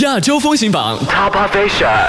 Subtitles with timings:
[0.00, 2.08] 亚洲风行榜 Top Asia。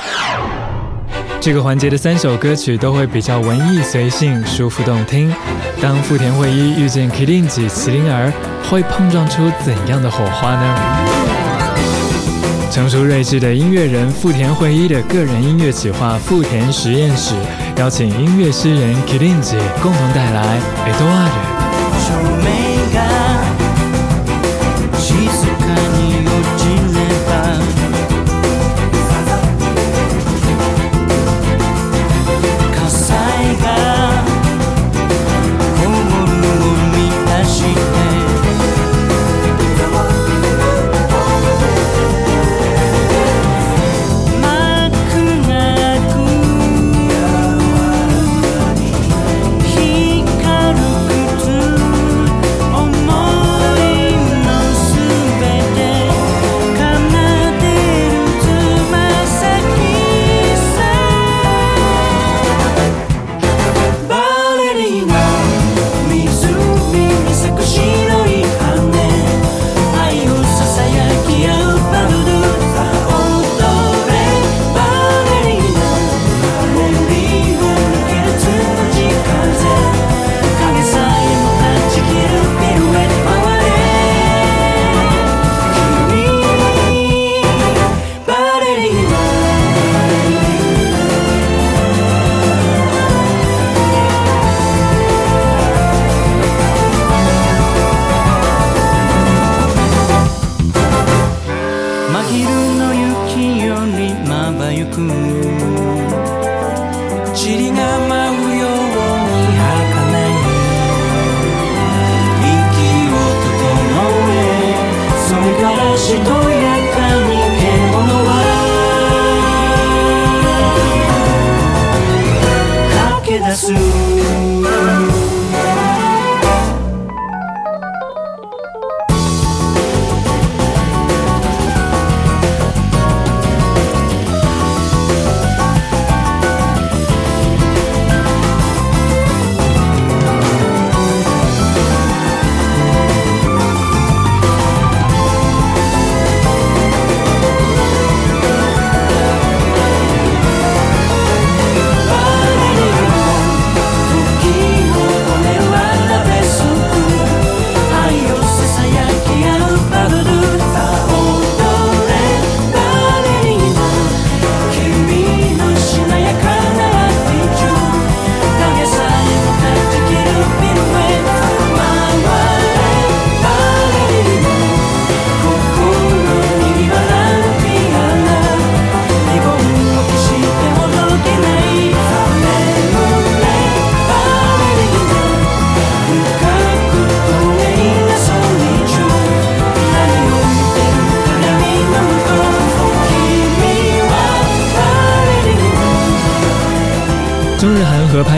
[1.39, 5.31] 这个环节的三首歌曲都会比较文艺随性、舒服动听。
[5.79, 8.33] 当富田惠一遇见 Kidinji 麒麟儿，
[8.67, 10.75] 会碰撞出怎样的火花呢？
[12.71, 17.35] 成熟睿智的音乐人富田惠一的个人音乐企划富田实验室，
[17.77, 20.57] 邀请音乐诗人 Kidinji 共同带来
[20.89, 21.29] 《Eduardo》。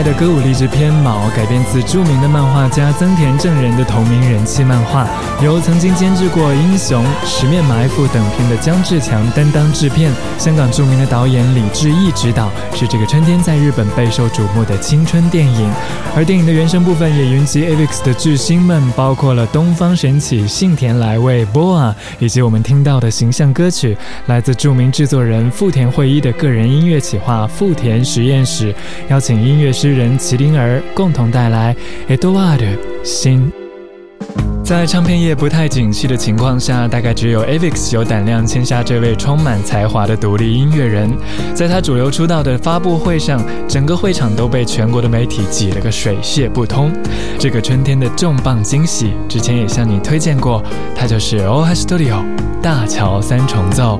[0.02, 5.08] 的歌舞励志片《毛》改编自著名的漫画家增田正人的同名人气漫画，
[5.42, 15.68] 由曾经监制过《英雄》《十面埋伏》等片的姜志强担当制片，香港著名的导演李志毅执导，是这个春天在日本备受瞩目的青春电影。
[16.14, 28.72] 而电影的原声部分也云集 AVIX 的巨星们，包括了东方神起、幸田来未、BoA，以及我们听到的形象歌曲，来自著名制作人富田惠一的个人音乐企划富田实验室，
[29.08, 29.87] 邀请音乐师。
[29.88, 31.74] 诗人麒麟儿共同带来
[32.14, 32.58] 《Eduardo》
[33.02, 33.50] 心。
[34.62, 41.10] 在唱片业不太景气的情况下，大概只有 Avex 有胆量签下这位充满才华的独立音乐人。
[41.54, 46.92] 在他主流出道的发布会上，整个会场都被全国的媒体挤了个水泄不通。
[47.38, 50.62] 这个春天的重磅惊喜，之前也向你推荐过，
[50.94, 52.22] 他就是 OH Studio
[52.60, 53.98] 大桥三重奏。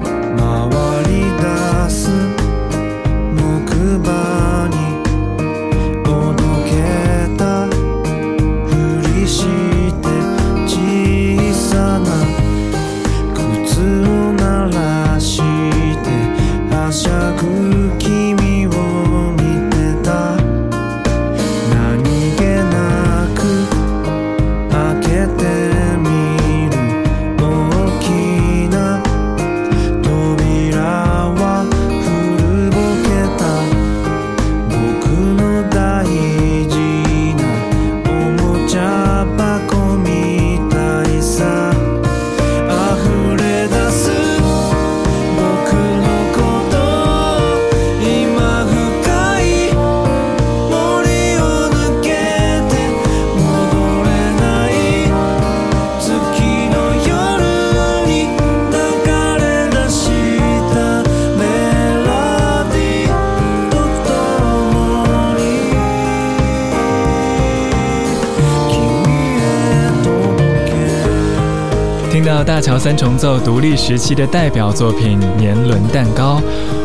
[72.68, 76.38] 桥三重奏独立时期的代表作品《年轮蛋糕》。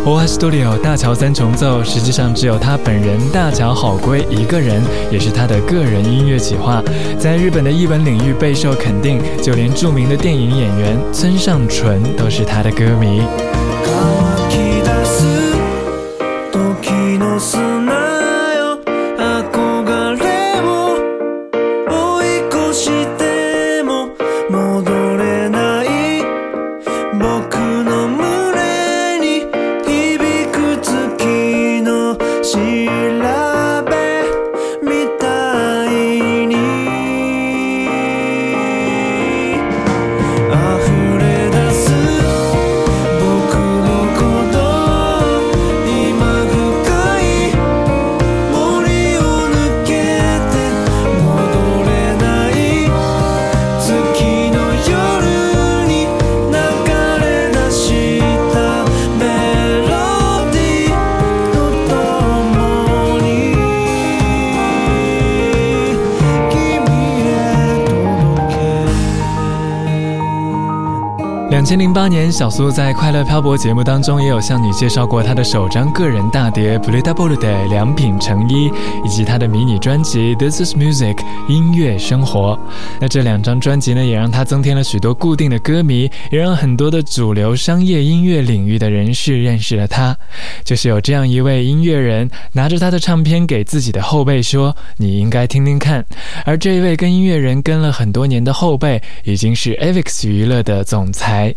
[0.09, 4.81] OH Studio 大桥三重奏实际上只有他本人大桥好归一个人，
[5.11, 6.81] 也是他的个人音乐企划，
[7.19, 13.21] 在日本的译文领域备受肯定，就连著名的电影演员村上淳都是他的歌迷。
[71.63, 78.69] 两千零八年，小苏在《快乐漂泊》节目当中也有向你介绍过他的首张个人大碟《b l u d Double》的良品成衣，
[79.05, 81.15] 以及他的迷你专辑《This Is Music》
[81.47, 82.59] 音乐生活。
[82.99, 90.13] 那这两张专辑呢，也让他增添了许多固定的歌迷，也让很多的主流商业音乐领域的人士认识了他。
[90.65, 96.05] 就是有这样一位音乐人，拿着他的唱片给自己的后辈说：“你应该听听看。”
[96.43, 101.52] 而这一位跟音乐人跟了很多年的后辈，已经是 Avix 娱乐的总裁。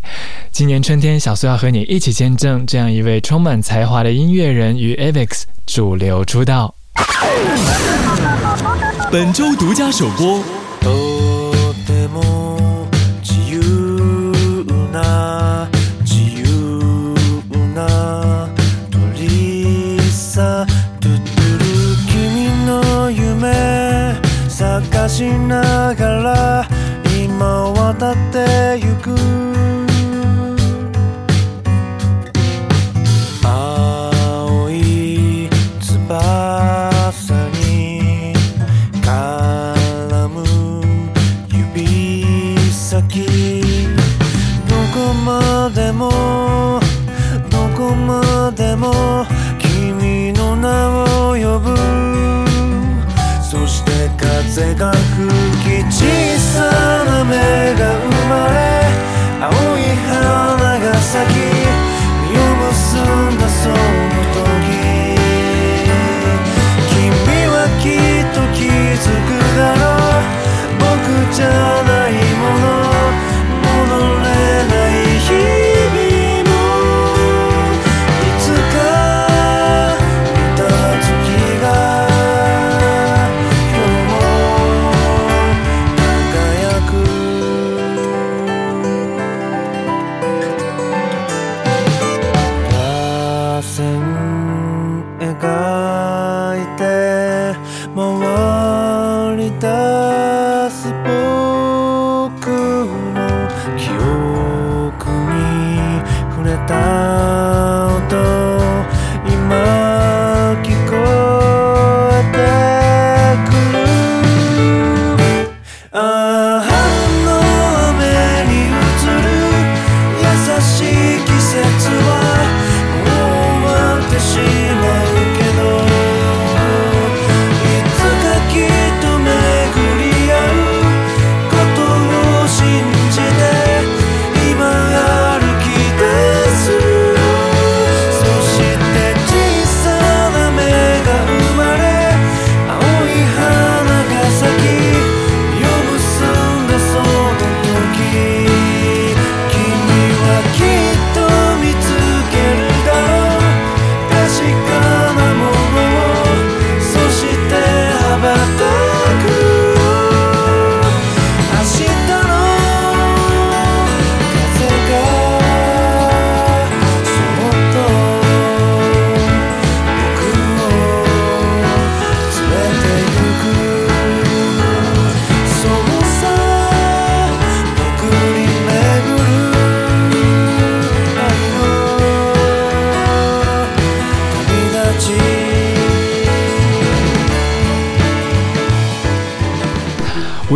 [0.51, 6.73] 今年春天，小苏要和你一起见证这样一位充满才华的音乐人与 Avex 主流出道。
[9.11, 10.43] 本周独家首播。
[45.91, 46.79] も
[47.49, 49.25] どこまでも
[49.59, 50.89] 君の名
[51.31, 51.75] を呼ぶ。
[53.41, 55.01] そして風が吹
[55.63, 56.05] き小
[56.37, 56.61] さ
[57.05, 58.57] な芽が生まれ
[59.39, 61.35] 青い花が咲き
[62.27, 62.75] 実を結
[63.35, 64.06] んだそう。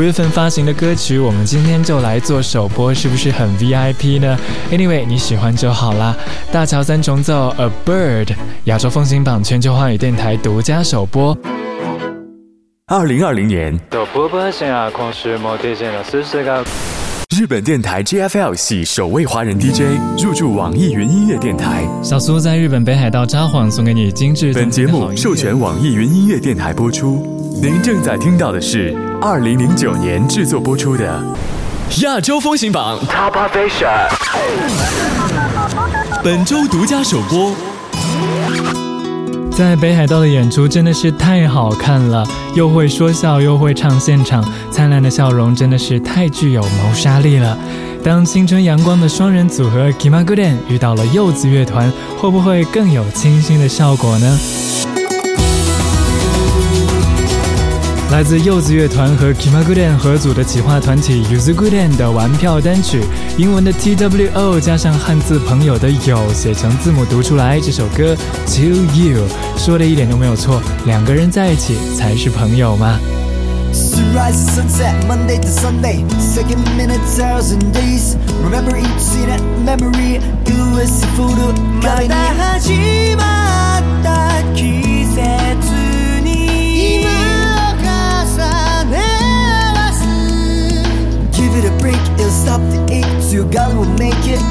[0.01, 4.35] 五月份发行的歌曲，我们今天就来做首播，是不是很 VIP 呢
[4.71, 6.17] ？Anyway，你喜欢就好啦。
[6.51, 8.25] 大乔三重奏《A Bird》，
[8.63, 11.37] 亚洲风行榜全球华语电台独家首播。
[12.87, 13.79] 二零二零年，
[17.29, 19.81] 日本电台 JFL 系首位华人 DJ
[20.17, 21.87] 入驻网易云音乐电台。
[22.01, 24.51] 小苏在日本北海道札幌送给你精致。
[24.51, 27.30] 本节目授权网易云音乐电台播出。
[27.59, 31.21] 您正在听到的是二零零九年制作播出的
[32.01, 34.07] 亚洲风行榜 Top Asia，
[36.23, 37.53] 本周独家首播。
[39.51, 47.57] 在北海道的演出真的是太好看了，又会说笑又会唱现场，灿烂的笑容真的是太具有谋杀力了。
[48.03, 54.39] 当青春阳光的双人组合 Kimagure 遇到了柚子乐团，会不会更有清新的效果呢？
[58.11, 63.01] 来自柚子乐团和 Kimagure 合组的企划团体 Uzugure 的玩票单曲，
[63.37, 68.13] 英文的 T W O 加上汉字朋友的友写成字母读出来，这首歌
[68.47, 68.61] To
[68.93, 69.25] You
[69.57, 72.99] 说的一点都没有错，两个人在一起才是朋友嘛。
[73.73, 74.51] stop
[93.31, 94.41] so your God will make it.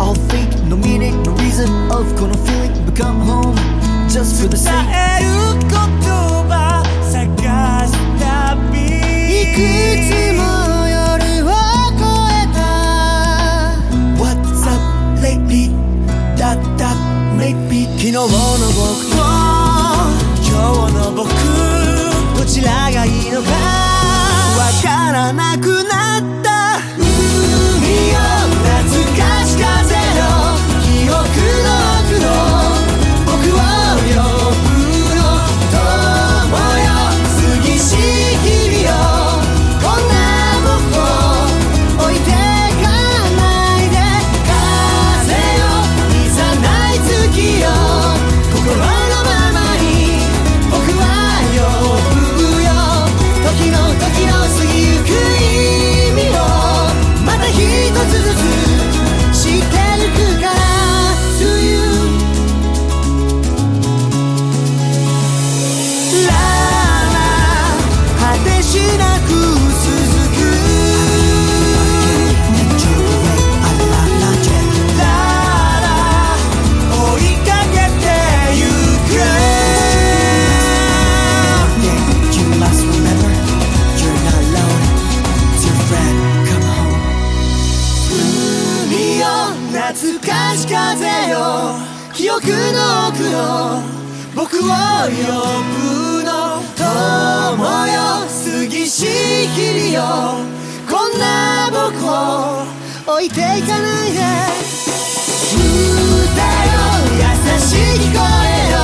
[0.00, 1.68] All fake no meaning no reason.
[1.90, 3.54] Of この feeling become home.
[4.08, 6.29] Just for the sake
[90.80, 91.76] 風よ
[92.14, 93.82] 記憶の奥の
[94.34, 94.68] 僕を呼
[95.76, 96.30] ぶの
[96.74, 96.80] 友
[97.86, 99.06] よ過ぎし
[99.48, 100.40] 日々よ
[100.88, 104.20] こんな僕を置いていかないで。
[105.52, 106.80] 歌よ
[107.16, 107.24] 優
[107.60, 108.76] しい聞こえよ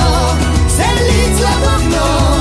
[0.69, 2.36] 旋律は僕の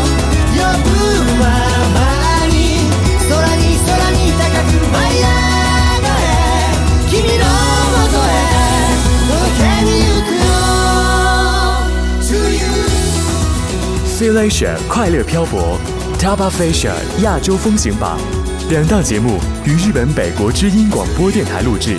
[14.37, 15.79] Philasia 快乐漂泊
[16.19, 18.19] Taba Fesha 亚洲风行榜，
[18.69, 21.97] 两档节目于日本北国之音广播电台录制。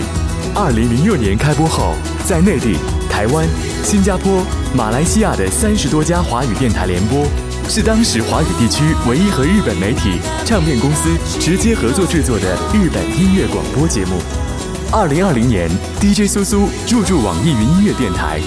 [0.53, 1.95] 二零零六年开播后，
[2.27, 2.77] 在内地、
[3.09, 3.47] 台湾、
[3.83, 7.25] 新加坡、马来西亚的三十多家华语电台联播，
[7.67, 14.21] 是当时华语地区唯一和日本媒体唱片公司直接合作制作的日本音乐广播节目。
[14.91, 15.67] 二零二零年
[15.99, 18.39] ，DJ 苏苏入驻网易云音乐电台，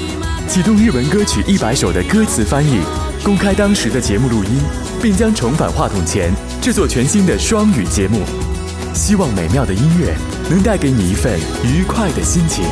[0.46, 2.78] 启动日文歌曲一百首的歌词翻译。
[3.22, 4.60] 公开当时的节目录音，
[5.02, 8.22] 并将重返话筒前制作全新的双语节目。
[8.94, 10.14] 希望美妙的音乐
[10.48, 12.64] 能带给你一份愉快的心情。